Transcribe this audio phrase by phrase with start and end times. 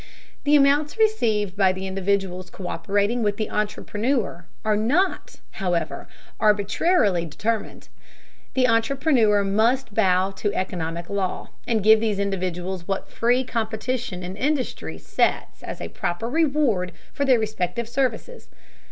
[0.45, 6.07] The amounts received by the individuals co÷perating with the entrepreneur are not, however,
[6.39, 7.87] arbitrarily determined.
[8.55, 14.35] The entrepreneur must bow to economic law, and give these individuals what free competition in
[14.37, 18.49] industry sets as a proper reward for their respective services.